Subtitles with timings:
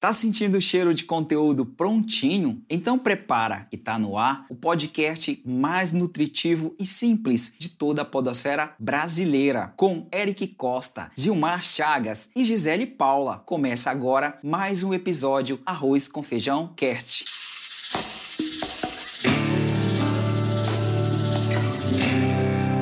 [0.00, 2.62] Tá sentindo o cheiro de conteúdo prontinho?
[2.70, 8.04] Então prepara que tá no ar o podcast mais nutritivo e simples de toda a
[8.04, 13.42] podosfera brasileira, com Eric Costa, Gilmar Chagas e Gisele Paula.
[13.44, 17.26] Começa agora mais um episódio Arroz com Feijão Cast.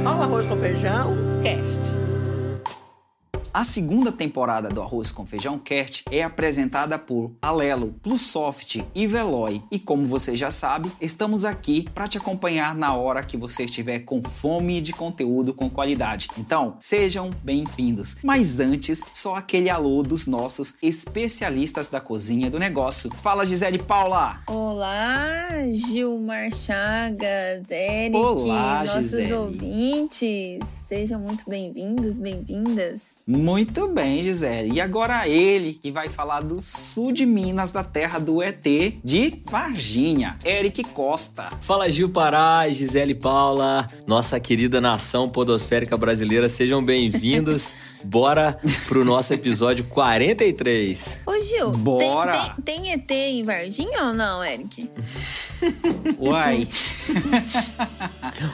[0.06, 1.57] Ó, o arroz com feijão, cast.
[3.52, 9.62] A segunda temporada do Arroz com Feijão Cast é apresentada por Alelo, Plusoft e Veloy.
[9.70, 14.00] E como você já sabe, estamos aqui para te acompanhar na hora que você estiver
[14.00, 16.28] com fome de conteúdo com qualidade.
[16.36, 18.16] Então, sejam bem-vindos.
[18.22, 23.10] Mas antes, só aquele alô dos nossos especialistas da cozinha do negócio.
[23.22, 24.40] Fala, Gisele Paula!
[24.46, 29.32] Olá, Gilmar Chagas, Eric, Olá, nossos Gisele.
[29.32, 30.58] ouvintes.
[30.86, 33.22] Sejam muito bem-vindos, bem-vindas.
[33.38, 34.72] Muito bem, Gisele.
[34.74, 38.64] E agora ele que vai falar do sul de Minas, da terra do ET
[39.04, 41.48] de Varginha, Eric Costa.
[41.60, 47.72] Fala Gil Pará, Gisele Paula, nossa querida nação podosférica brasileira, sejam bem-vindos.
[48.04, 51.18] Bora pro nosso episódio 43.
[51.26, 52.54] Ô, Gil, tem- Bora.
[52.64, 54.88] Tem, tem ET em Varginha ou não, Eric?
[56.18, 56.68] Uai.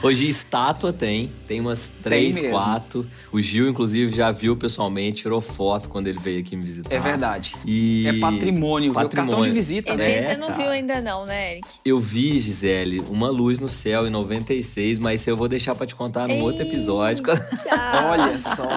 [0.01, 3.05] Hoje estátua tem, tem umas três, quatro.
[3.31, 6.93] O Gil, inclusive, já viu pessoalmente, tirou foto quando ele veio aqui me visitar.
[6.93, 7.55] É verdade.
[7.65, 8.05] E...
[8.07, 9.09] É patrimônio, viu?
[9.09, 10.27] Cartão de visita, ET né?
[10.27, 10.59] você não cara.
[10.59, 11.67] viu ainda não, né, Eric?
[11.85, 15.87] Eu vi, Gisele, uma luz no céu em 96, mas isso eu vou deixar pra
[15.87, 17.23] te contar num outro episódio.
[18.09, 18.67] Olha só.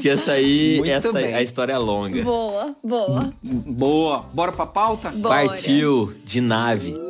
[0.00, 1.34] que essa aí, Muito essa bem.
[1.34, 2.22] a história é longa.
[2.22, 3.30] Boa, boa.
[3.42, 4.26] Boa.
[4.32, 5.10] Bora pra pauta?
[5.10, 5.46] Bora.
[5.46, 7.09] Partiu de nave.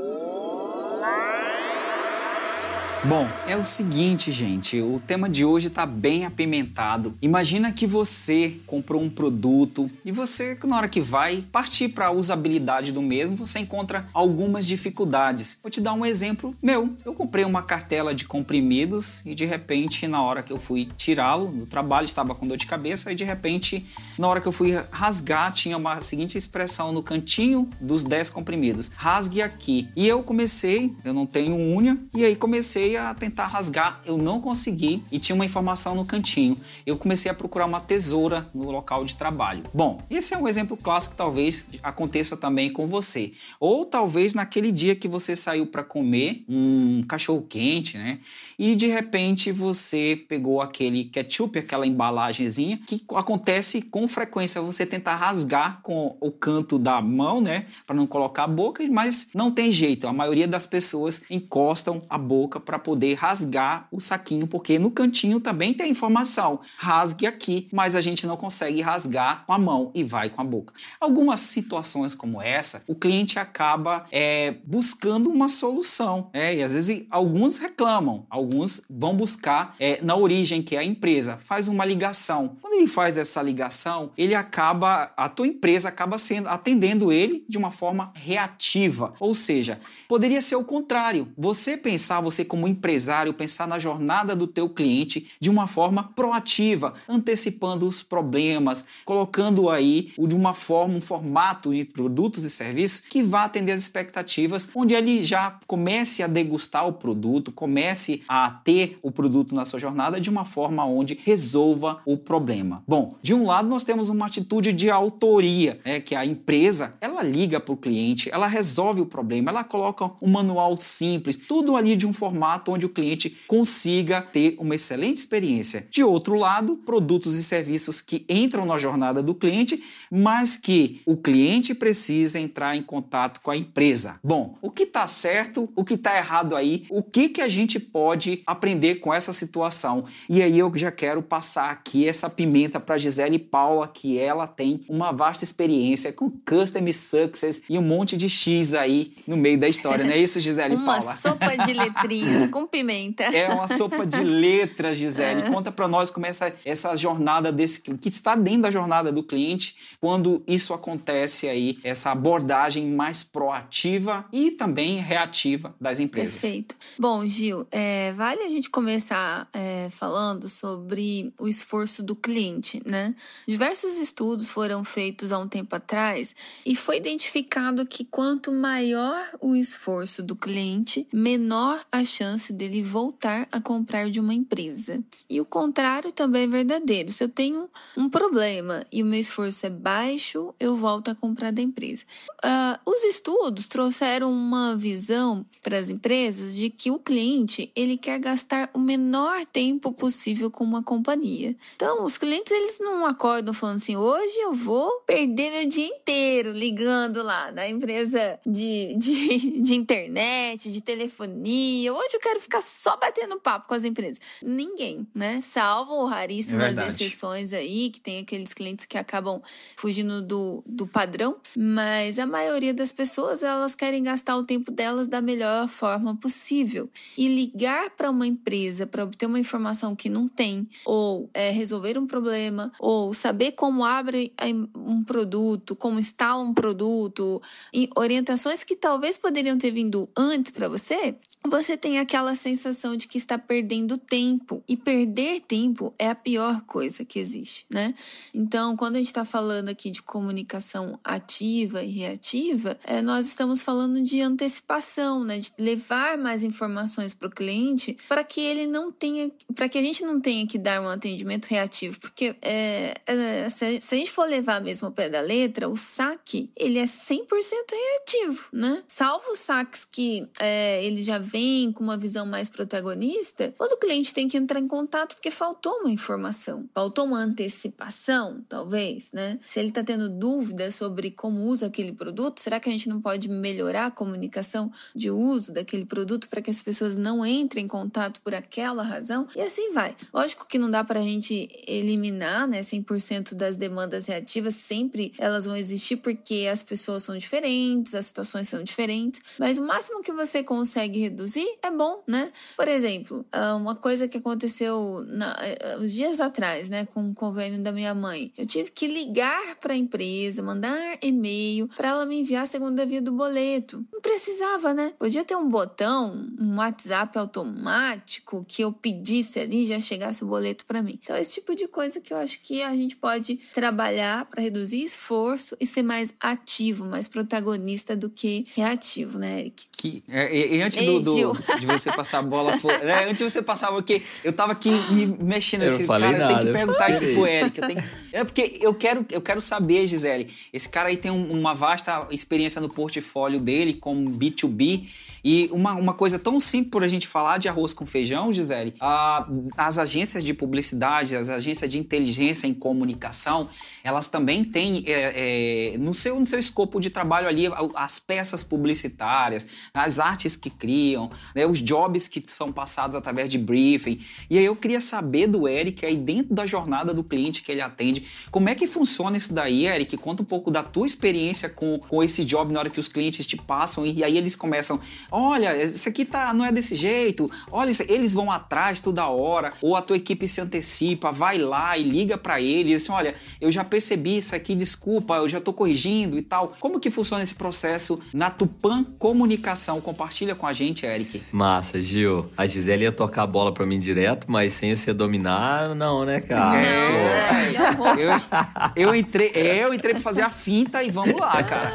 [3.03, 4.79] Bom, é o seguinte, gente.
[4.83, 7.15] O tema de hoje tá bem apimentado.
[7.23, 12.11] Imagina que você comprou um produto e você, na hora que vai partir para a
[12.11, 15.59] usabilidade do mesmo, você encontra algumas dificuldades.
[15.63, 16.91] Vou te dar um exemplo meu.
[17.03, 21.51] Eu comprei uma cartela de comprimidos e de repente, na hora que eu fui tirá-lo
[21.51, 23.83] no trabalho, estava com dor de cabeça e de repente,
[24.19, 28.91] na hora que eu fui rasgar, tinha uma seguinte expressão no cantinho dos 10 comprimidos:
[28.95, 29.89] rasgue aqui.
[29.97, 34.01] E eu comecei, eu não tenho unha, e aí comecei a tentar rasgar.
[34.05, 36.57] Eu não consegui e tinha uma informação no cantinho.
[36.85, 39.63] Eu comecei a procurar uma tesoura no local de trabalho.
[39.73, 43.33] Bom, esse é um exemplo clássico, talvez aconteça também com você.
[43.59, 48.19] Ou talvez naquele dia que você saiu para comer um cachorro quente, né?
[48.59, 55.17] E de repente você pegou aquele ketchup, aquela embalagenzinha, que acontece com frequência você tentar
[55.17, 59.73] rasgar com o canto da mão, né, para não colocar a boca, mas não tem
[59.73, 60.07] jeito.
[60.07, 65.41] A maioria das pessoas encostam a boca para poder rasgar o saquinho, porque no cantinho
[65.41, 66.61] também tem a informação.
[66.77, 70.45] Rasgue aqui, mas a gente não consegue rasgar com a mão e vai com a
[70.45, 70.75] boca.
[71.01, 76.57] Algumas situações como essa, o cliente acaba é, buscando uma solução, né?
[76.57, 81.37] E às vezes alguns reclamam, alguns vão buscar é, na origem que é a empresa,
[81.39, 82.57] faz uma ligação.
[82.61, 87.59] Quando ele faz essa ligação, ele acaba, a tua empresa acaba sendo atendendo ele de
[87.59, 91.33] uma forma reativa, ou seja, poderia ser o contrário.
[91.37, 96.95] Você pensar, você como empresário, pensar na jornada do teu cliente de uma forma proativa,
[97.09, 103.23] antecipando os problemas, colocando aí de uma forma, um formato de produtos e serviços que
[103.23, 108.99] vá atender as expectativas, onde ele já comece a degustar o produto, comece a ter
[109.03, 112.83] o produto na sua jornada de uma forma onde resolva o problema.
[112.87, 117.23] Bom, de um lado nós temos uma atitude de autoria, né, que a empresa ela
[117.23, 121.97] liga para o cliente, ela resolve o problema, ela coloca um manual simples, tudo ali
[121.97, 125.87] de um formato onde o cliente consiga ter uma excelente experiência.
[125.91, 131.17] De outro lado, produtos e serviços que entram na jornada do cliente, mas que o
[131.17, 134.19] cliente precisa entrar em contato com a empresa.
[134.23, 137.79] Bom, o que está certo, o que está errado aí, o que, que a gente
[137.79, 140.05] pode aprender com essa situação?
[140.29, 144.85] E aí eu já quero passar aqui essa pimenta para Gisele Paula, que ela tem
[144.89, 149.69] uma vasta experiência com Custom Success e um monte de X aí no meio da
[149.69, 151.17] história, não é isso, Gisele Uma Paula?
[151.17, 153.25] sopa de letrinhas com pimenta.
[153.25, 155.51] É uma sopa de letras, Gisele.
[155.51, 159.23] Conta para nós como é essa, essa jornada desse que está dentro da jornada do
[159.23, 166.35] cliente, quando isso acontece aí, essa abordagem mais proativa e também reativa das empresas.
[166.35, 166.77] Perfeito.
[166.99, 173.15] Bom, Gil, é, vale a gente começar é, falando sobre o esforço do cliente, né?
[173.47, 179.55] Diversos estudos foram feitos há um tempo atrás e foi identificado que quanto maior o
[179.55, 185.03] esforço do cliente, menor a chance chance dele voltar a comprar de uma empresa.
[185.29, 187.13] E o contrário também é verdadeiro.
[187.13, 191.53] Se eu tenho um problema e o meu esforço é baixo, eu volto a comprar
[191.53, 192.05] da empresa.
[192.43, 198.19] Uh, os estudos trouxeram uma visão para as empresas de que o cliente ele quer
[198.19, 201.55] gastar o menor tempo possível com uma companhia.
[201.77, 206.51] Então, os clientes eles não acordam falando assim: hoje eu vou perder meu dia inteiro
[206.51, 211.93] ligando lá na empresa de, de, de internet, de telefonia.
[211.93, 214.21] Hoje eu quero ficar só batendo papo com as empresas.
[214.43, 215.41] Ninguém, né?
[215.41, 219.43] Salvo raríssimas é exceções aí, que tem aqueles clientes que acabam
[219.77, 225.09] fugindo do, do padrão, mas a maioria das pessoas elas querem gastar o tempo delas
[225.09, 226.89] da melhor forma possível.
[227.17, 231.99] E ligar para uma empresa para obter uma informação que não tem, ou é, resolver
[231.99, 234.33] um problema, ou saber como abre
[234.75, 237.41] um produto, como instala um produto,
[237.73, 243.09] e orientações que talvez poderiam ter vindo antes para você, você tem aquela sensação de
[243.09, 244.63] que está perdendo tempo.
[244.69, 247.95] E perder tempo é a pior coisa que existe, né?
[248.35, 253.63] Então, quando a gente está falando aqui de comunicação ativa e reativa, é, nós estamos
[253.63, 255.39] falando de antecipação, né?
[255.39, 259.83] De levar mais informações para o cliente para que ele não tenha, para que a
[259.83, 261.99] gente não tenha que dar um atendimento reativo.
[262.01, 265.77] Porque é, é, se, se, a gente for levar mesmo ao pé da letra, o
[265.77, 267.27] saque, ele é 100%
[267.73, 268.83] reativo, né?
[268.87, 274.13] Salvo os saques que é, ele já vem com uma visão mais protagonista, todo cliente
[274.13, 279.39] tem que entrar em contato porque faltou uma informação, faltou uma antecipação, talvez, né?
[279.43, 283.01] Se ele está tendo dúvida sobre como usa aquele produto, será que a gente não
[283.01, 287.69] pode melhorar a comunicação de uso daquele produto para que as pessoas não entrem em
[287.69, 289.27] contato por aquela razão?
[289.37, 289.97] E assim vai.
[290.13, 295.45] Lógico que não dá para a gente eliminar, né, 100% das demandas reativas, sempre elas
[295.45, 300.13] vão existir porque as pessoas são diferentes, as situações são diferentes, mas o máximo que
[300.13, 302.33] você consegue reduzir reduzir, é bom, né?
[302.57, 307.15] Por exemplo, ah, uma coisa que aconteceu na, eh, uns dias atrás, né, com o
[307.15, 308.33] convênio da minha mãe.
[308.37, 312.87] Eu tive que ligar para a empresa, mandar e-mail para ela me enviar a segunda
[312.87, 313.85] via do boleto.
[313.93, 314.95] Não precisava, né?
[314.99, 320.27] Podia ter um botão, um WhatsApp automático que eu pedisse ali e já chegasse o
[320.27, 320.99] boleto para mim.
[321.03, 324.83] Então, esse tipo de coisa que eu acho que a gente pode trabalhar para reduzir
[324.83, 329.67] esforço e ser mais ativo, mais protagonista do que reativo, né, Eric?
[329.81, 332.59] Que, é, e, antes do, do, de você passar a bola.
[332.59, 336.23] Por, é, antes de você passar, porque eu tava aqui me mexendo assim, cara, nada,
[336.23, 337.59] eu tenho que perguntar isso pro Eric.
[337.59, 340.31] Tenho, é porque eu quero, eu quero saber, Gisele.
[340.53, 344.89] Esse cara aí tem um, uma vasta experiência no portfólio dele como B2B.
[345.23, 348.75] E uma, uma coisa tão simples por a gente falar de arroz com feijão, Gisele,
[348.81, 353.49] a, as agências de publicidade, as agências de inteligência em comunicação,
[353.85, 358.43] elas também têm é, é, no, seu, no seu escopo de trabalho ali as peças
[358.43, 364.01] publicitárias, as artes que criam, né, os jobs que são passados através de briefing.
[364.29, 367.61] E aí eu queria saber do Eric, aí dentro da jornada do cliente que ele
[367.61, 368.00] atende,
[368.31, 369.97] como é que funciona isso daí, Eric?
[369.97, 373.27] Conta um pouco da tua experiência com, com esse job na hora que os clientes
[373.27, 374.81] te passam e, e aí eles começam,
[375.11, 379.77] olha, isso aqui tá, não é desse jeito, olha, eles vão atrás toda hora, ou
[379.77, 383.65] a tua equipe se antecipa, vai lá e liga para eles, assim, olha, eu já
[383.65, 386.55] percebi isso aqui, desculpa, eu já tô corrigindo e tal.
[386.61, 389.81] Como que funciona esse processo na Tupan Comunicação?
[389.81, 391.23] Compartilha com a gente, Eric.
[391.33, 392.31] Massa, Gil.
[392.37, 396.21] A Gisele ia tocar a bola para mim direto, mas sem você dominar, não, né,
[396.21, 396.61] cara?
[396.61, 401.73] É, não, eu, eu, entrei, eu entrei pra fazer a finta e vamos lá, cara.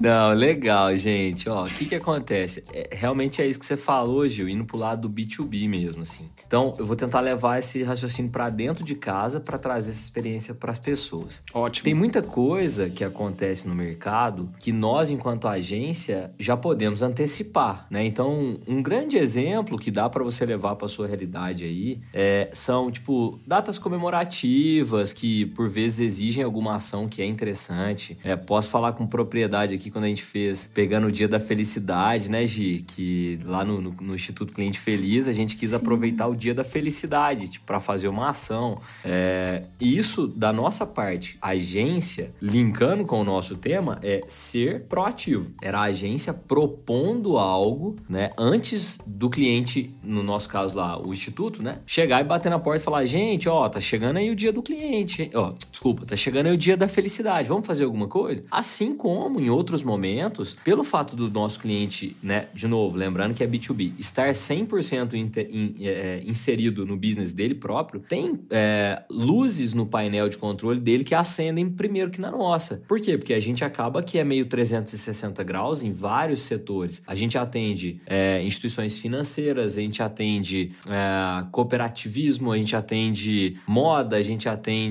[0.00, 1.48] Não, legal, gente.
[1.48, 2.64] Ó, o que que acontece?
[2.72, 6.28] É, realmente é isso que você falou, Gil, indo pro lado do B2B mesmo, assim.
[6.46, 10.54] Então, eu vou tentar levar esse raciocínio para dentro de casa para trazer essa experiência
[10.54, 11.42] para as pessoas.
[11.52, 11.84] Ótimo.
[11.84, 18.04] Tem muita coisa que acontece no mercado que nós, enquanto agência, já podemos antecipar, né?
[18.04, 22.90] Então, um grande exemplo que dá para você levar para sua realidade aí é, são,
[22.90, 28.16] tipo, datas comemorativas que, por vezes, exigem alguma ação que é interessante.
[28.22, 32.30] É, posso falar com propriedade aqui quando a gente fez, pegando o Dia da Felicidade,
[32.30, 32.84] né, Gi?
[32.86, 35.76] Que lá no, no, no Instituto Cliente Feliz, a gente quis Sim.
[35.76, 38.80] aproveitar o Dia da Felicidade, tipo, para fazer uma ação.
[39.04, 45.50] É, isso, da nossa parte, agência, linkando com o nosso tema, é ser proativo.
[45.62, 51.62] Era a agência propondo algo, né, antes do cliente, no nosso caso lá, o instituto,
[51.62, 54.52] né, chegar e bater na porta e falar: gente, ó, tá chegando aí o dia
[54.52, 54.95] do cliente
[55.34, 58.44] ó, desculpa, tá chegando aí o dia da felicidade, vamos fazer alguma coisa?
[58.50, 63.42] Assim como em outros momentos, pelo fato do nosso cliente, né, de novo, lembrando que
[63.42, 69.72] é B2B, estar 100% in, in, é, inserido no business dele próprio, tem é, luzes
[69.72, 72.82] no painel de controle dele que acendem primeiro que na nossa.
[72.86, 73.18] Por quê?
[73.18, 77.02] Porque a gente acaba que é meio 360 graus em vários setores.
[77.06, 84.16] A gente atende é, instituições financeiras, a gente atende é, cooperativismo, a gente atende moda,
[84.16, 84.85] a gente atende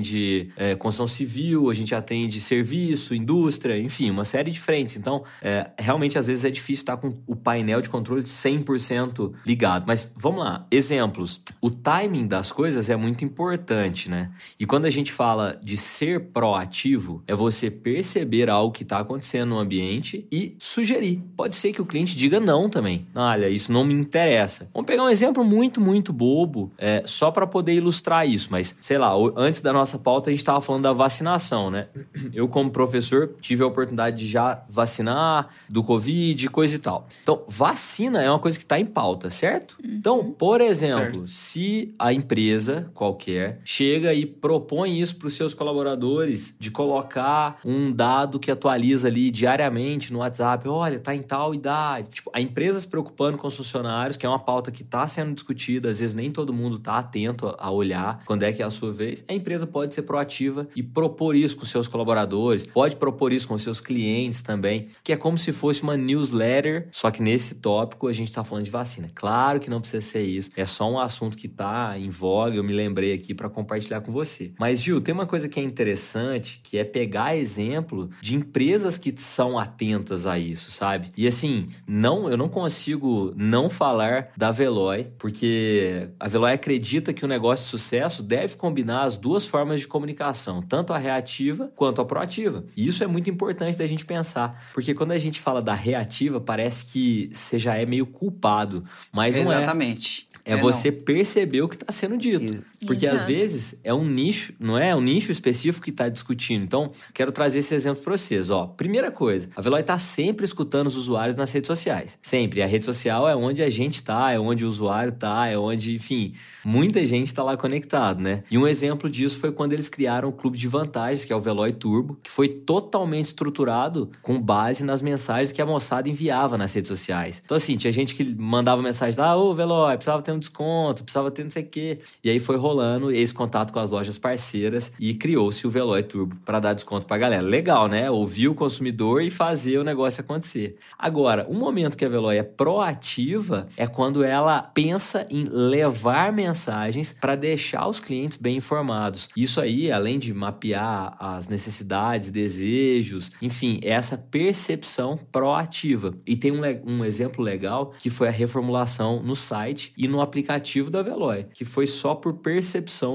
[0.56, 4.96] é, construção civil, a gente atende serviço, indústria, enfim, uma série de frentes.
[4.96, 9.84] Então, é, realmente, às vezes é difícil estar com o painel de controle 100% ligado.
[9.86, 11.40] Mas vamos lá, exemplos.
[11.60, 14.30] O timing das coisas é muito importante, né?
[14.58, 19.50] E quando a gente fala de ser proativo, é você perceber algo que está acontecendo
[19.50, 21.22] no ambiente e sugerir.
[21.36, 23.06] Pode ser que o cliente diga não também.
[23.14, 24.68] Olha, isso não me interessa.
[24.72, 28.48] Vamos pegar um exemplo muito, muito bobo, é, só para poder ilustrar isso.
[28.50, 31.86] Mas, sei lá, antes da nossa pauta a gente estava falando da vacinação, né?
[32.32, 37.06] Eu, como professor, tive a oportunidade de já vacinar do Covid, coisa e tal.
[37.22, 39.76] Então, vacina é uma coisa que está em pauta, certo?
[39.82, 41.28] Então, por exemplo, certo.
[41.28, 47.92] se a empresa qualquer chega e propõe isso para os seus colaboradores de colocar um
[47.92, 52.08] dado que atualiza ali diariamente no WhatsApp, olha, tá em tal idade.
[52.08, 55.34] Tipo, a empresa se preocupando com os funcionários, que é uma pauta que está sendo
[55.34, 58.70] discutida, às vezes nem todo mundo está atento a olhar quando é que é a
[58.70, 59.24] sua vez.
[59.28, 63.58] A empresa pode ser proativa e propor isso com seus colaboradores, pode propor isso com
[63.58, 68.12] seus clientes também, que é como se fosse uma newsletter, só que nesse tópico a
[68.12, 69.08] gente está falando de vacina.
[69.14, 72.64] Claro que não precisa ser isso, é só um assunto que está em voga, eu
[72.64, 74.54] me lembrei aqui para compartilhar com você.
[74.58, 79.12] Mas Gil, tem uma coisa que é interessante, que é pegar exemplo de empresas que
[79.20, 81.10] são atentas a isso, sabe?
[81.14, 87.26] E assim, não, eu não consigo não falar da Veloy, porque a Veloy acredita que
[87.26, 92.00] o negócio de sucesso deve combinar as duas formas de comunicação, tanto a reativa quanto
[92.00, 92.64] a proativa.
[92.76, 96.40] E isso é muito importante da gente pensar, porque quando a gente fala da reativa,
[96.40, 99.46] parece que você já é meio culpado, mas Exatamente.
[99.46, 99.62] não é.
[99.62, 100.26] Exatamente.
[100.44, 101.00] É, é você não.
[101.00, 102.64] perceber o que está sendo dito.
[102.86, 103.22] Porque Exato.
[103.22, 104.90] às vezes é um nicho, não é?
[104.90, 106.62] É um nicho específico que está discutindo.
[106.62, 108.50] Então, quero trazer esse exemplo para vocês.
[108.50, 112.18] Ó, primeira coisa, a Veloy está sempre escutando os usuários nas redes sociais.
[112.22, 112.62] Sempre.
[112.62, 115.94] A rede social é onde a gente está, é onde o usuário está, é onde,
[115.94, 116.32] enfim,
[116.64, 118.42] muita gente está lá conectado, né?
[118.50, 121.40] E um exemplo disso foi quando eles criaram o clube de vantagens, que é o
[121.40, 126.74] Veloy Turbo, que foi totalmente estruturado com base nas mensagens que a moçada enviava nas
[126.74, 127.42] redes sociais.
[127.44, 131.30] Então, assim, tinha gente que mandava mensagem lá, ô Veloy, precisava ter um desconto, precisava
[131.30, 131.98] ter não sei o quê.
[132.22, 136.36] E aí foi rolando esse contato com as lojas parceiras e criou-se o Veloy Turbo
[136.44, 137.42] para dar desconto para a galera.
[137.42, 138.10] Legal, né?
[138.10, 140.76] Ouvir o consumidor e fazer o negócio acontecer.
[140.98, 147.12] Agora, um momento que a Veloy é proativa é quando ela pensa em levar mensagens
[147.12, 149.28] para deixar os clientes bem informados.
[149.36, 156.14] Isso aí, além de mapear as necessidades, desejos, enfim, é essa percepção proativa.
[156.26, 160.90] E tem um, um exemplo legal que foi a reformulação no site e no aplicativo
[160.90, 162.34] da Veloy, que foi só por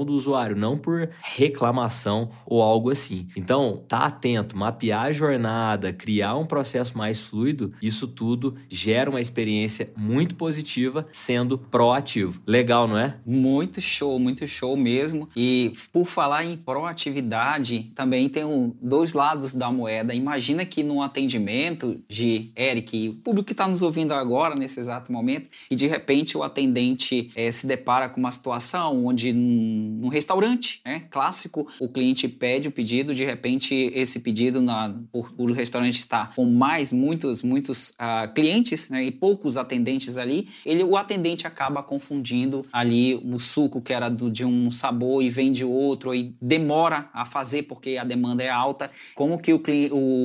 [0.04, 3.28] do usuário, não por reclamação ou algo assim.
[3.36, 9.20] Então, tá atento, mapear a jornada, criar um processo mais fluido, isso tudo gera uma
[9.20, 12.40] experiência muito positiva sendo proativo.
[12.46, 13.16] Legal, não é?
[13.24, 15.28] Muito show, muito show mesmo.
[15.36, 20.14] E por falar em proatividade, também tem um, dois lados da moeda.
[20.14, 25.12] Imagina que num atendimento de Eric, o público que está nos ouvindo agora, nesse exato
[25.12, 30.80] momento, e de repente o atendente é, se depara com uma situação onde num, restaurante,
[30.84, 36.26] né, clássico, o cliente pede um pedido, de repente esse pedido na, o restaurante está
[36.34, 41.82] com mais muitos muitos uh, clientes né, e poucos atendentes ali, ele o atendente acaba
[41.82, 46.34] confundindo ali o suco que era do, de um sabor e vem de outro e
[46.40, 48.90] demora a fazer porque a demanda é alta.
[49.14, 49.60] Como que o,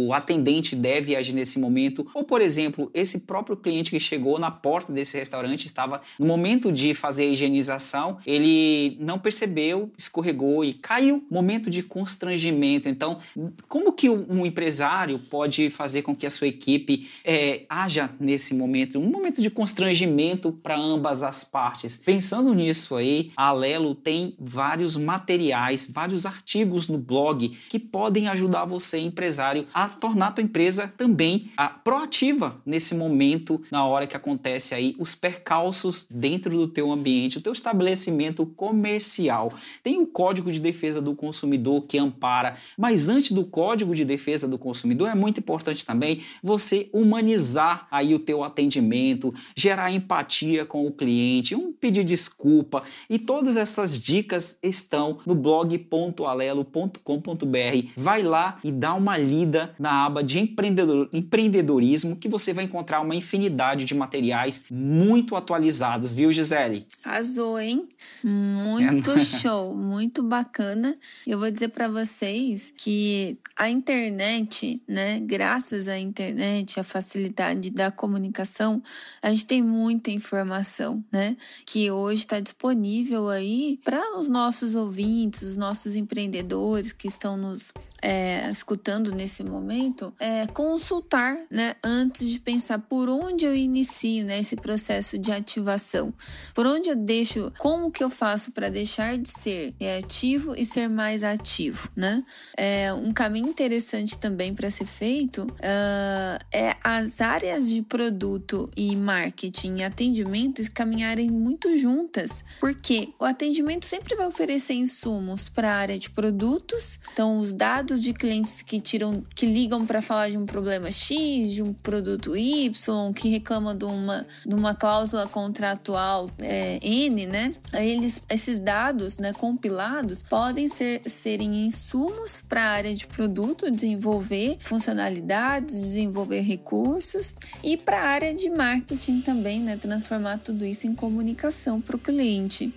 [0.07, 2.07] o atendente deve agir nesse momento?
[2.13, 6.71] Ou por exemplo, esse próprio cliente que chegou na porta desse restaurante estava no momento
[6.71, 11.25] de fazer a higienização, ele não percebeu, escorregou e caiu.
[11.29, 12.89] Momento de constrangimento.
[12.89, 13.19] Então,
[13.67, 18.99] como que um empresário pode fazer com que a sua equipe é, haja nesse momento?
[18.99, 21.97] Um momento de constrangimento para ambas as partes.
[21.97, 28.65] Pensando nisso aí, a Alelo tem vários materiais, vários artigos no blog que podem ajudar
[28.65, 34.15] você, empresário, a tornar a tua empresa também a, proativa nesse momento, na hora que
[34.15, 39.51] acontece aí os percalços dentro do teu ambiente, o teu estabelecimento comercial comercial.
[39.83, 44.47] Tem o Código de Defesa do Consumidor que ampara, mas antes do Código de Defesa
[44.47, 50.87] do Consumidor é muito importante também você humanizar aí o teu atendimento, gerar empatia com
[50.87, 57.91] o cliente, um pedir desculpa e todas essas dicas estão no blog.alelo.com.br.
[57.95, 63.01] Vai lá e dá uma lida na aba de empreendedor, empreendedorismo que você vai encontrar
[63.01, 66.87] uma infinidade de materiais muito atualizados, viu, Gisele?
[67.03, 67.87] Arrasou, hein?
[68.23, 69.19] Muito é.
[69.41, 70.95] show, muito bacana.
[71.25, 77.89] Eu vou dizer para vocês que a internet, né, graças à internet, a facilidade da
[77.89, 78.81] comunicação,
[79.21, 85.41] a gente tem muita informação, né, que hoje está disponível aí para os nossos ouvintes,
[85.41, 92.39] os nossos empreendedores que estão nos é, escutando nesse momento, é, consultar, né, antes de
[92.39, 96.13] pensar por onde eu inicio, né, esse processo de ativação,
[96.53, 100.87] por onde eu deixo, como que eu faço para deixar de ser reativo e ser
[100.87, 102.23] mais ativo, né?
[102.55, 108.95] É, um caminho interessante também para ser feito uh, é as áreas de produto e
[108.95, 115.75] marketing e atendimento caminharem muito juntas, porque o atendimento sempre vai oferecer insumos para a
[115.75, 120.29] área de produtos, então os dados dados de clientes que tiram, que ligam para falar
[120.29, 125.27] de um problema X, de um produto Y, que reclama de uma, de uma cláusula
[125.27, 127.53] contratual é, N, né?
[127.73, 134.57] Eles, esses dados, né, compilados, podem ser serem insumos para a área de produto desenvolver
[134.61, 137.33] funcionalidades, desenvolver recursos
[137.63, 141.99] e para a área de marketing também, né, transformar tudo isso em comunicação para o
[141.99, 142.73] cliente.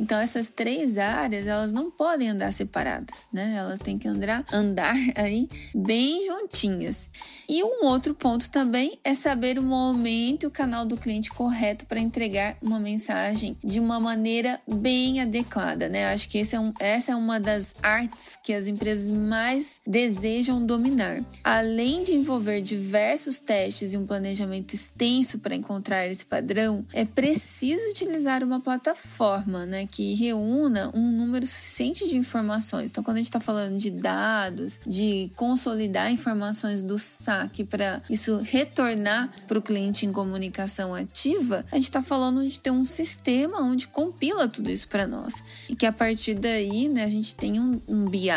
[0.00, 3.56] Então essas três áreas, elas não podem andar separadas, né?
[3.58, 7.10] Elas têm que andar, andar aí bem juntinhas.
[7.46, 11.84] E um outro ponto também é saber o momento e o canal do cliente correto
[11.84, 16.06] para entregar uma mensagem de uma maneira bem adequada, né?
[16.12, 21.22] Acho que é um, essa é uma das artes que as empresas mais desejam dominar.
[21.44, 27.82] Além de envolver diversos testes e um planejamento extenso para encontrar esse padrão, é preciso
[27.90, 32.90] utilizar uma plataforma, né, que reúna um número suficiente de informações.
[32.90, 38.38] Então, quando a gente está falando de dados, de consolidar informações do saque para isso
[38.38, 43.60] retornar para o cliente em comunicação ativa, a gente está falando de ter um sistema
[43.60, 47.60] onde compila tudo isso para nós e que a partir daí, né, a gente tem
[47.60, 48.28] um, um BI,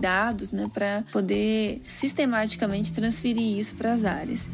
[0.00, 4.48] dados, né, para poder sistematicamente transferir isso para as áreas.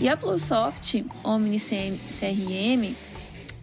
[0.00, 2.94] E a Plusoft Omni CRM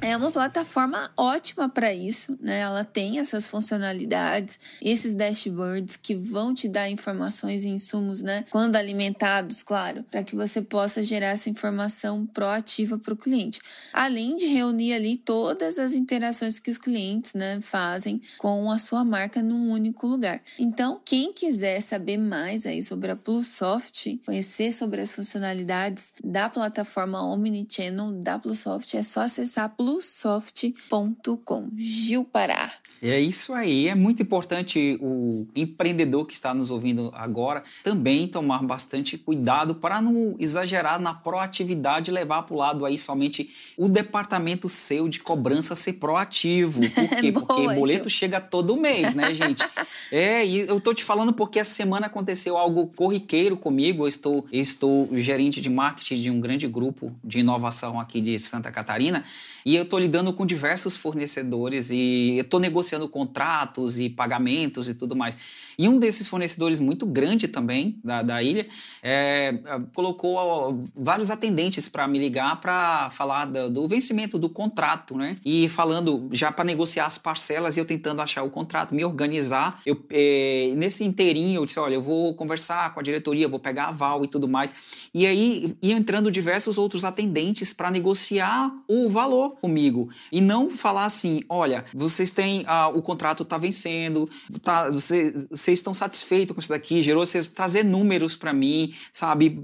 [0.02, 2.60] é uma plataforma ótima para isso, né?
[2.60, 8.46] Ela tem essas funcionalidades, esses dashboards que vão te dar informações e insumos, né?
[8.50, 13.60] Quando alimentados, claro, para que você possa gerar essa informação proativa para o cliente.
[13.92, 19.04] Além de reunir ali todas as interações que os clientes, né, fazem com a sua
[19.04, 20.42] marca num único lugar.
[20.58, 27.22] Então, quem quiser saber mais aí sobre a Plusoft, conhecer sobre as funcionalidades da plataforma
[27.22, 31.72] Omnichannel da Plusoft, é só acessar Plus bluesoft.com.
[31.76, 32.72] Gil Pará.
[33.02, 33.88] É isso aí.
[33.88, 40.02] É muito importante o empreendedor que está nos ouvindo agora também tomar bastante cuidado para
[40.02, 45.20] não exagerar na proatividade e levar para o lado aí somente o departamento seu de
[45.20, 46.82] cobrança ser proativo.
[46.92, 47.32] Por quê?
[47.32, 48.18] Boa, porque boleto Gil.
[48.18, 49.64] chega todo mês, né, gente?
[50.12, 54.04] é, e eu tô te falando porque essa semana aconteceu algo corriqueiro comigo.
[54.04, 58.38] Eu estou, eu estou gerente de marketing de um grande grupo de inovação aqui de
[58.40, 59.24] Santa Catarina
[59.66, 65.16] e eu estou lidando com diversos fornecedores e estou negociando contratos e pagamentos e tudo
[65.16, 65.38] mais.
[65.80, 68.68] E um desses fornecedores muito grande também da, da ilha
[69.02, 69.58] é,
[69.94, 75.38] colocou vários atendentes para me ligar para falar do, do, vencimento do contrato, né?
[75.46, 79.80] E falando já para negociar as parcelas e eu tentando achar o contrato, me organizar.
[79.86, 83.86] Eu, é, nesse inteirinho eu disse, olha, eu vou conversar com a diretoria, vou pegar
[83.86, 84.74] aval e tudo mais.
[85.14, 91.06] E aí ia entrando diversos outros atendentes para negociar o valor comigo e não falar
[91.06, 94.30] assim, olha, vocês têm ah, o contrato está vencendo,
[94.62, 98.94] tá, você, você vocês estão satisfeitos com isso daqui, gerou vocês trazer números para mim,
[99.12, 99.60] sabe?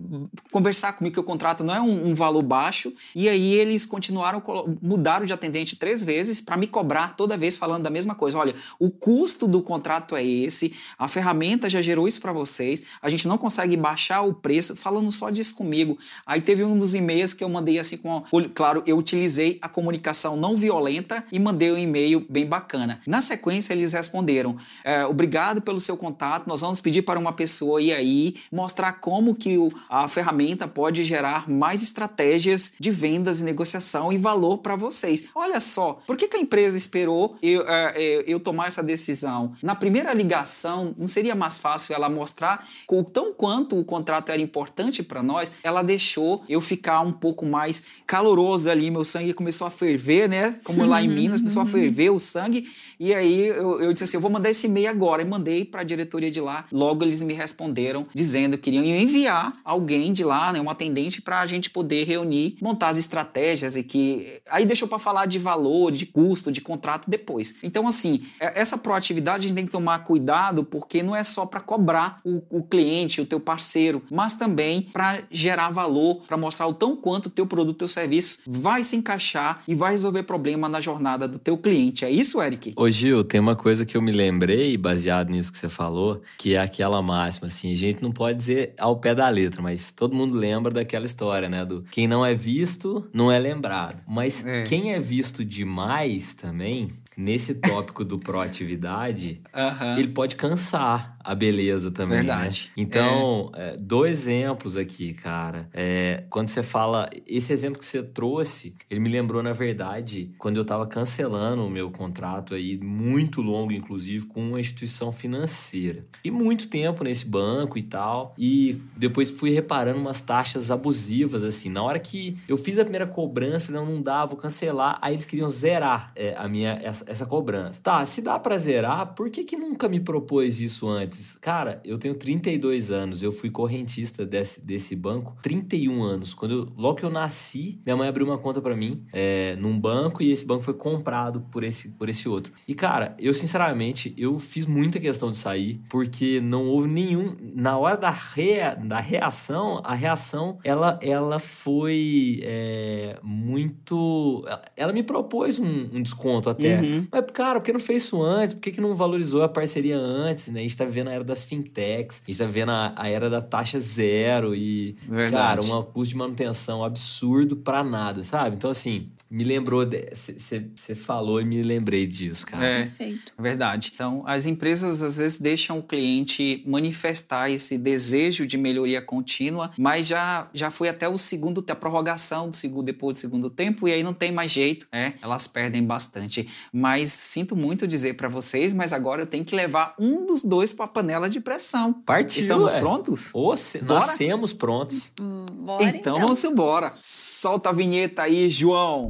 [0.52, 2.94] Conversar comigo que o contrato não é um, um valor baixo.
[3.15, 4.41] E aí eles continuaram,
[4.82, 8.38] mudaram de atendente três vezes para me cobrar toda vez falando da mesma coisa.
[8.38, 13.10] Olha, o custo do contrato é esse, a ferramenta já gerou isso para vocês, a
[13.10, 15.98] gente não consegue baixar o preço, falando só disso comigo.
[16.26, 20.38] Aí teve um dos e-mails que eu mandei assim com, claro, eu utilizei a comunicação
[20.38, 23.02] não violenta e mandei um e-mail bem bacana.
[23.08, 27.81] Na sequência, eles responderam: é, obrigado pelo seu contato, nós vamos pedir para uma pessoa
[27.81, 33.43] ir aí mostrar como que o, a ferramenta pode gerar mais estratégias de vendas e
[33.43, 35.25] negociação e valor para vocês.
[35.34, 39.53] Olha só, por que, que a empresa esperou eu, é, eu tomar essa decisão?
[39.62, 44.41] Na primeira ligação, não seria mais fácil ela mostrar o tão quanto o contrato era
[44.41, 45.51] importante para nós?
[45.63, 50.60] Ela deixou eu ficar um pouco mais caloroso ali, meu sangue começou a ferver, né?
[50.63, 52.67] Como lá em Minas, começou a ferver o sangue.
[52.99, 55.21] E aí eu, eu disse assim: eu vou mandar esse e-mail agora.
[55.21, 56.65] E mandei para a diretoria de lá.
[56.71, 61.41] Logo eles me responderam dizendo que queriam enviar alguém de lá, né, um atendente, para
[61.41, 64.41] a gente poder reunir, montar as estratégias e que.
[64.49, 67.55] Aí deixou para falar de valor, de custo, de contrato depois.
[67.61, 71.45] Então, assim, é, essa proatividade a gente tem que tomar cuidado porque não é só
[71.45, 76.67] para cobrar o, o cliente, o teu parceiro, mas também para gerar valor, para mostrar
[76.67, 80.69] o tão quanto o teu produto, teu serviço vai se encaixar e vai resolver problema
[80.69, 82.05] na jornada do teu cliente.
[82.05, 82.73] É isso, Eric?
[82.75, 86.56] Ô Gil, tem uma coisa que eu me lembrei, baseado nisso que você falou, que
[86.56, 90.15] é aquela máxima, assim, a gente não pode dizer ao pé da letra, mas todo
[90.15, 91.65] mundo lembra daquela história, né?
[91.65, 94.01] Do quem não é visto, não é lembrado.
[94.08, 94.63] Mas é.
[94.63, 99.97] quem é visto demais também, nesse tópico do proatividade, uhum.
[99.97, 102.17] ele pode cansar a beleza também.
[102.19, 102.23] Né?
[102.23, 102.71] Verdade.
[102.78, 102.84] Né?
[102.84, 103.69] Então, é.
[103.69, 105.67] É, dois exemplos aqui, cara.
[105.73, 107.10] É, quando você fala.
[107.25, 111.69] Esse exemplo que você trouxe, ele me lembrou, na verdade, quando eu estava cancelando o
[111.69, 116.06] meu contrato aí, muito longo, inclusive, com uma instituição financeira.
[116.23, 118.36] E muito tempo nesse banco e tal.
[118.38, 121.69] E depois fui reparando umas taxas abusivas, assim.
[121.69, 124.99] Na hora que eu fiz a primeira cobrança, falei, não, não dá, vou cancelar.
[125.01, 127.80] Aí eles queriam zerar é, a minha, essa, essa cobrança.
[127.82, 131.38] Tá, se dá pra zerar, por que, que nunca me propôs isso antes?
[131.41, 136.34] Cara, eu tenho 32 anos, eu fui correntista desse, desse banco 31 anos.
[136.34, 139.80] Quando eu, logo que eu nasci, minha mãe abriu uma conta para mim é, num
[139.80, 142.54] banco e esse banco foi comprado por esse, por esse outro.
[142.68, 147.36] E cara, eu sinceramente, eu fiz muita questão de sair porque não houve nenhum.
[147.56, 154.46] Na hora da, rea, da reação, a reação ela, ela foi é, muito.
[154.76, 156.80] Ela me propôs um, um desconto até.
[156.82, 156.94] Uhum.
[156.95, 157.08] Uhum.
[157.12, 158.53] Mas, cara, por que não fez isso antes?
[158.53, 160.47] Por que, que não valorizou a parceria antes?
[160.47, 160.60] Né?
[160.60, 163.29] A gente tá vivendo a era das fintechs, a gente tá vivendo a, a era
[163.29, 165.34] da taxa zero e, Verdade.
[165.34, 168.55] cara, um custo de manutenção absurdo pra nada, sabe?
[168.55, 172.65] Então, assim, me lembrou, você falou e me lembrei disso, cara.
[172.65, 173.34] É, Perfeito.
[173.38, 173.91] Verdade.
[173.93, 180.08] Então, as empresas às vezes deixam o cliente manifestar esse desejo de melhoria contínua, mas
[180.08, 183.93] já, já foi até o segundo, a prorrogação do segundo, depois do segundo tempo, e
[183.93, 185.15] aí não tem mais jeito, né?
[185.21, 186.47] Elas perdem bastante.
[186.71, 190.71] Mas sinto muito dizer para vocês, mas agora eu tenho que levar um dos dois
[190.71, 191.93] para a panela de pressão.
[192.06, 192.43] Partiu.
[192.43, 192.80] Estamos é.
[192.80, 193.32] prontos?
[193.34, 195.12] Ou se, nascemos prontos.
[195.19, 196.93] Hum, bora, então, então vamos embora.
[197.02, 199.10] Solta a vinheta aí, João.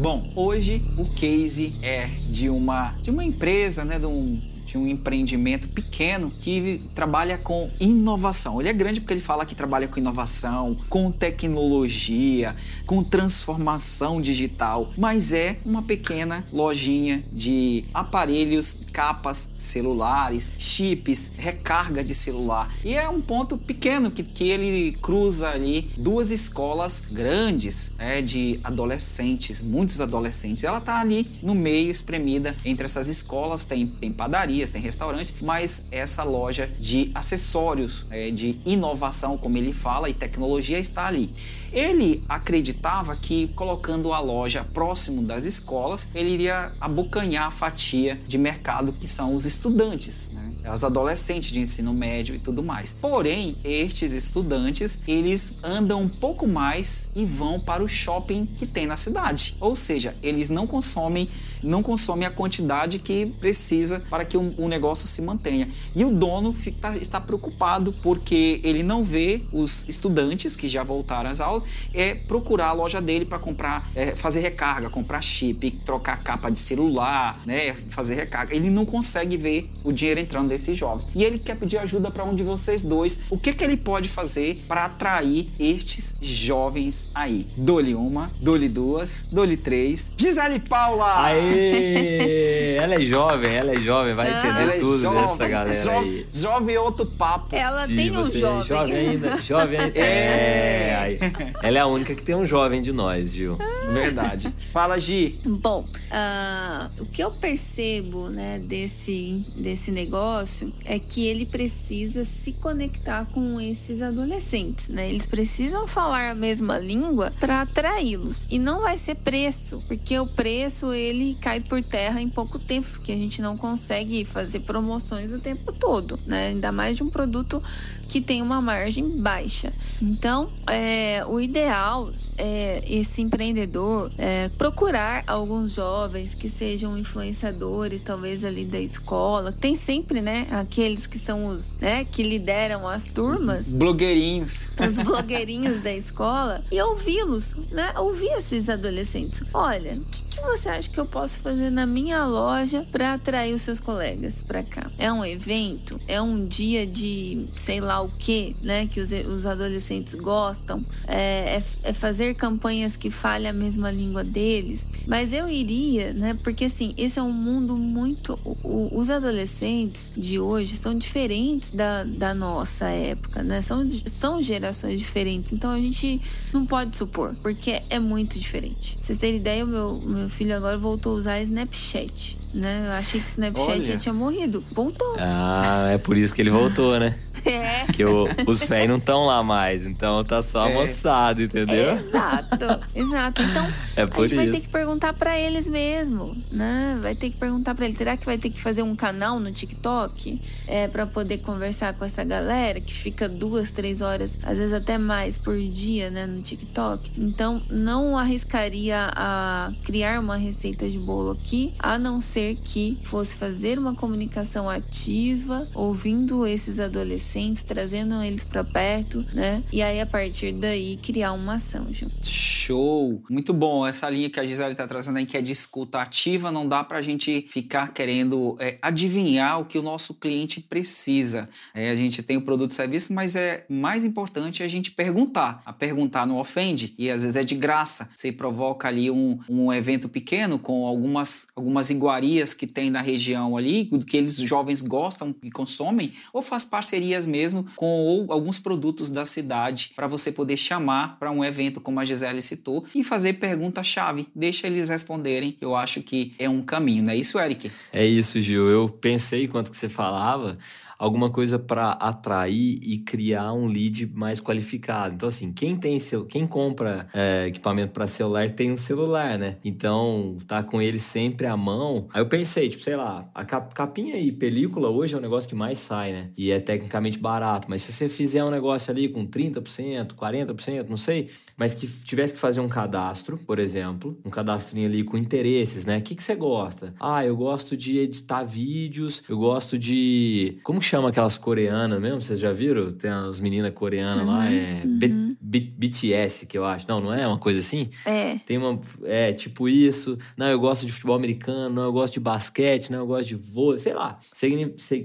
[0.00, 4.86] Bom, hoje o case é de uma de uma empresa, né, de um de um
[4.86, 8.60] empreendimento pequeno que trabalha com inovação.
[8.60, 12.54] Ele é grande porque ele fala que trabalha com inovação, com tecnologia,
[12.86, 22.14] com transformação digital, mas é uma pequena lojinha de aparelhos, capas celulares, chips, recarga de
[22.14, 22.72] celular.
[22.84, 28.60] E é um ponto pequeno que, que ele cruza ali duas escolas grandes é, de
[28.62, 30.62] adolescentes, muitos adolescentes.
[30.62, 35.86] Ela está ali no meio, espremida entre essas escolas, tem, tem padaria tem restaurantes, mas
[35.90, 41.32] essa loja de acessórios, é, de inovação, como ele fala, e tecnologia está ali.
[41.72, 48.38] Ele acreditava que colocando a loja próximo das escolas, ele iria abocanhar a fatia de
[48.38, 50.32] mercado que são os estudantes.
[50.32, 50.72] Né?
[50.72, 52.92] Os adolescentes de ensino médio e tudo mais.
[52.92, 58.86] Porém, estes estudantes, eles andam um pouco mais e vão para o shopping que tem
[58.86, 59.56] na cidade.
[59.60, 61.28] Ou seja, eles não consomem
[61.62, 65.68] não consomem a quantidade que precisa para que o, negócio se mantenha.
[65.94, 71.30] E o dono fica, está preocupado porque ele não vê os estudantes que já voltaram
[71.30, 71.59] às aulas
[71.94, 76.58] é procurar a loja dele para comprar, é, fazer recarga, comprar chip, trocar capa de
[76.58, 78.54] celular, né, fazer recarga.
[78.54, 81.08] Ele não consegue ver o dinheiro entrando desses jovens.
[81.14, 83.18] E ele quer pedir ajuda para um de vocês dois.
[83.30, 87.46] O que, que ele pode fazer para atrair estes jovens aí?
[87.56, 90.12] Dole uma, dole duas, dole três.
[90.16, 91.24] Gisele Paula!
[91.26, 92.76] Aê!
[92.76, 95.90] Ela é jovem, ela é jovem, vai entender Ela é tudo jovem, dessa galera jo-
[95.90, 96.26] aí.
[96.32, 97.54] Jovem é outro papo.
[97.54, 98.60] Ela Se tem um você jovem.
[98.60, 99.98] é jovem ainda, jovem ainda.
[99.98, 101.18] É.
[101.20, 101.49] É.
[101.62, 103.58] Ela é a única que tem um jovem de nós, Gil.
[103.92, 104.52] Verdade.
[104.72, 105.38] Fala, Gi.
[105.44, 112.52] Bom, ah, o que eu percebo né, desse, desse negócio é que ele precisa se
[112.52, 115.08] conectar com esses adolescentes, né?
[115.08, 118.46] Eles precisam falar a mesma língua para atraí-los.
[118.50, 122.88] E não vai ser preço, porque o preço ele cai por terra em pouco tempo,
[122.90, 126.48] porque a gente não consegue fazer promoções o tempo todo, né?
[126.48, 127.62] Ainda mais de um produto
[128.08, 129.72] que tem uma margem baixa.
[130.02, 138.44] Então, é, o ideal é esse empreendedor é, procurar alguns jovens que sejam influenciadores, talvez
[138.44, 139.52] ali da escola.
[139.52, 144.68] Tem sempre, né, aqueles que são os, né, que lideram as turmas Blogueirinhos.
[144.78, 147.92] os blogueirinhos da escola e ouvi-los, né?
[147.96, 149.42] Ouvir esses adolescentes.
[149.52, 153.54] Olha, o que, que você acha que eu posso fazer na minha loja para atrair
[153.54, 154.90] os seus colegas para cá?
[154.98, 155.98] É um evento?
[156.06, 158.86] É um dia de sei lá o que, né?
[158.86, 160.84] Que os, os adolescentes gostam?
[161.06, 164.86] É, é, é fazer campanhas que falem a mesma língua deles?
[165.06, 166.36] Mas eu iria, né?
[166.42, 168.38] Porque assim, esse é um mundo muito.
[168.44, 173.60] o- os adolescentes de hoje são diferentes da, da nossa época, né?
[173.60, 175.52] São, são gerações diferentes.
[175.52, 176.20] Então a gente
[176.52, 178.94] não pode supor, porque é muito diferente.
[178.96, 182.38] Pra vocês terem ideia, o meu, meu filho agora voltou a usar Snapchat.
[182.52, 182.82] Né?
[182.86, 183.82] Eu achei que Snapchat Olha.
[183.84, 184.64] já tinha morrido.
[184.72, 185.14] Voltou.
[185.18, 187.16] Ah, é por isso que ele voltou, né?
[187.44, 187.86] É.
[187.92, 190.74] Que o- os véi não estão lá mais, então tá só a É.
[190.74, 191.96] moçada, entendeu?
[191.96, 193.42] Exato, exato.
[193.42, 194.60] Então, É a gente vai ter isso.
[194.66, 196.98] que perguntar pra eles mesmo, né?
[197.00, 197.96] Vai ter que perguntar pra eles.
[197.96, 202.04] Será que vai ter que fazer um canal no TikTok é, para poder conversar com
[202.04, 206.40] essa galera que fica duas, três horas, às vezes até mais por dia, né, no
[206.42, 207.10] TikTok?
[207.16, 213.36] Então, não arriscaria a criar uma receita de bolo aqui, a não ser que fosse
[213.36, 217.29] fazer uma comunicação ativa, ouvindo esses adolescentes,
[217.64, 219.62] trazendo eles pra perto, né?
[219.72, 222.10] E aí a partir daí criar uma ação, Gil.
[222.22, 223.22] Show!
[223.28, 223.86] Muito bom.
[223.86, 226.84] Essa linha que a Gisele está trazendo aí, que é de escuta ativa, não dá
[226.84, 231.48] para a gente ficar querendo é, adivinhar o que o nosso cliente precisa.
[231.74, 235.62] É, a gente tem o produto e serviço, mas é mais importante a gente perguntar.
[235.64, 238.10] A perguntar não ofende e às vezes é de graça.
[238.14, 243.56] Você provoca ali um, um evento pequeno com algumas, algumas iguarias que tem na região
[243.56, 249.24] ali, que eles jovens gostam e consomem, ou faz parcerias mesmo com alguns produtos da
[249.24, 254.28] cidade para você poder chamar para um evento como a Gisele citou e fazer pergunta-chave.
[254.34, 255.56] Deixa eles responderem.
[255.60, 257.70] Eu acho que é um caminho, não é isso, Eric?
[257.92, 258.68] É isso, Gil.
[258.68, 260.58] Eu pensei enquanto que você falava
[261.00, 265.14] alguma coisa para atrair e criar um lead mais qualificado.
[265.14, 269.56] Então, assim, quem tem seu, quem compra é, equipamento para celular tem um celular, né?
[269.64, 272.06] Então, tá com ele sempre à mão.
[272.12, 275.48] Aí eu pensei, tipo, sei lá, a cap- capinha e película hoje é o negócio
[275.48, 276.30] que mais sai, né?
[276.36, 277.66] E é tecnicamente barato.
[277.70, 282.34] Mas se você fizer um negócio ali com 30%, 40%, não sei, mas que tivesse
[282.34, 285.96] que fazer um cadastro, por exemplo, um cadastrinho ali com interesses, né?
[285.96, 286.94] O que, que você gosta?
[287.00, 290.58] Ah, eu gosto de editar vídeos, eu gosto de.
[290.62, 292.20] Como que chama aquelas coreanas mesmo?
[292.20, 292.92] Vocês já viram?
[292.92, 296.86] Tem as meninas coreanas lá, é B- B- BTS, que eu acho.
[296.88, 297.88] Não, não é uma coisa assim?
[298.06, 298.36] É.
[298.46, 298.80] Tem uma.
[299.04, 300.18] É, tipo isso.
[300.36, 303.34] Não, eu gosto de futebol americano, não, eu gosto de basquete, não, eu gosto de
[303.34, 304.18] vôlei, sei lá.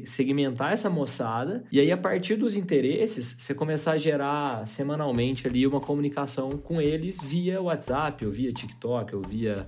[0.05, 5.65] Segmentar essa moçada e aí, a partir dos interesses, você começar a gerar semanalmente ali
[5.65, 9.67] uma comunicação com eles via WhatsApp, ou via TikTok, ou via.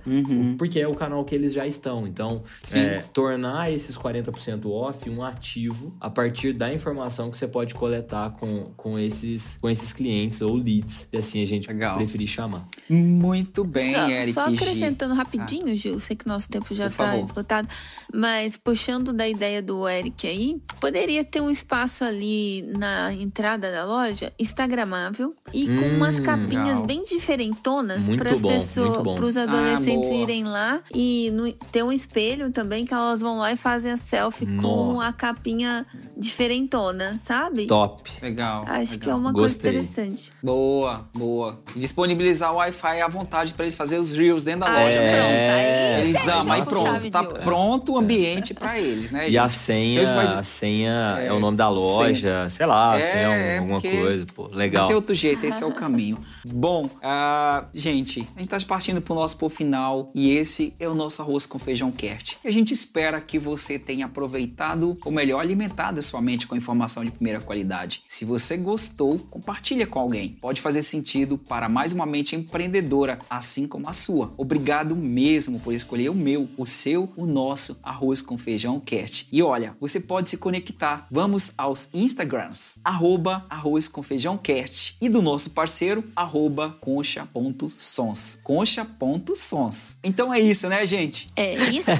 [0.56, 2.06] Porque é o canal que eles já estão.
[2.06, 2.42] Então,
[2.74, 8.30] é, tornar esses 40% off um ativo a partir da informação que você pode coletar
[8.38, 11.96] com, com, esses, com esses clientes ou leads, assim a gente Legal.
[11.96, 12.66] preferir chamar.
[12.88, 14.32] Muito bem, só, Eric.
[14.32, 17.68] só acrescentando rapidinho, Gil, sei que nosso tempo já está esgotado,
[18.12, 23.84] mas puxando da ideia do Eric aí, poderia ter um espaço ali na entrada da
[23.84, 26.86] loja instagramável e com Hum, umas capinhas legal.
[26.86, 31.92] bem diferentonas para as pessoas, para os adolescentes Ah, irem lá e no- ter um
[31.92, 34.52] espelho também que elas vão lá e fazem a selfie com
[34.94, 35.00] Nó.
[35.00, 35.84] a capinha
[36.16, 37.66] diferentona, sabe?
[37.66, 38.08] Top.
[38.22, 38.64] Legal.
[38.66, 38.98] Acho legal.
[39.00, 39.72] que é uma Gostei.
[39.72, 40.30] coisa interessante.
[40.42, 41.58] Boa, boa.
[41.74, 45.16] Disponibilizar o Wi-Fi à vontade para eles fazerem os reels dentro da Aí loja, né?
[45.16, 47.10] pronto, aí Eles fecha amam, aí pronto.
[47.10, 47.40] Tá ouro.
[47.42, 49.58] pronto o ambiente para eles, né, E a gente?
[49.58, 53.00] senha, Eles vai- a senha é, É, o nome da loja, sei lá, a É,
[53.00, 54.86] senha é é alguma porque coisa, pô, Não legal.
[54.86, 56.18] tem outro jeito, esse é o caminho.
[56.46, 60.94] Bom, ah, gente, a gente tá partindo pro nosso por final e esse é o
[60.94, 62.38] nosso arroz com feijão cast.
[62.44, 66.54] E a gente espera que você tenha aproveitado, ou melhor, alimentado a sua mente com
[66.54, 68.02] informação de primeira qualidade.
[68.06, 70.27] Se você gostou, compartilha com alguém.
[70.28, 74.32] Pode fazer sentido para mais uma mente empreendedora, assim como a sua.
[74.36, 79.28] Obrigado mesmo por escolher o meu, o seu, o nosso Arroz com Feijão Cast.
[79.32, 81.06] E olha, você pode se conectar.
[81.10, 88.38] Vamos aos Instagrams, arroba Arroz com Feijão Cast e do nosso parceiro, arroba concha.sons.
[88.42, 89.98] Concha.sons.
[90.02, 91.26] Então é isso, né, gente?
[91.36, 91.90] É isso,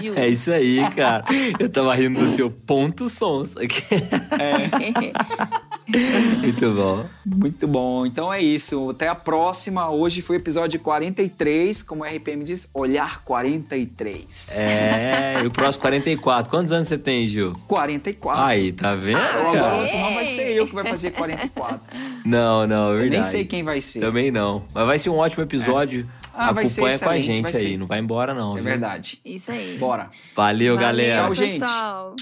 [0.00, 0.14] Gil.
[0.16, 1.24] É isso aí, cara.
[1.58, 3.50] Eu tava rindo do seu ponto sons.
[6.42, 7.06] Muito bom.
[7.24, 8.06] Muito bom.
[8.06, 8.90] Então é isso.
[8.90, 9.88] Até a próxima.
[9.90, 11.82] Hoje foi o episódio 43.
[11.82, 14.58] Como a RPM diz, olhar 43.
[14.58, 16.50] É, e o próximo 44.
[16.50, 17.52] Quantos anos você tem, Gil?
[17.68, 18.44] 44.
[18.44, 19.18] Aí, tá vendo?
[19.18, 19.48] Ah, cara?
[19.50, 21.80] agora outro não vai ser eu que vai fazer 44.
[22.24, 23.10] Não, não, é Eu verdade.
[23.10, 24.00] nem sei quem vai ser.
[24.00, 24.64] Também não.
[24.74, 26.06] Mas vai ser um ótimo episódio.
[26.34, 27.60] Ah, vai ser Acompanha com a gente vai aí.
[27.60, 27.78] ser.
[27.78, 28.52] Não vai embora, não.
[28.52, 28.64] É viu?
[28.64, 29.20] verdade.
[29.24, 29.78] Isso aí.
[29.78, 30.10] Bora.
[30.34, 31.22] Valeu, Valeu, galera.
[31.22, 31.60] Tchau, gente.
[31.60, 32.14] pessoal.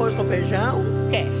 [0.00, 1.39] Arroz com feijão, cast.